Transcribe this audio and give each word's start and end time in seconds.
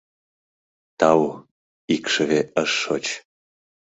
Тау, 0.99 1.23
икшыве 1.95 2.39
ыш 2.63 2.71
шоч. 2.81 3.05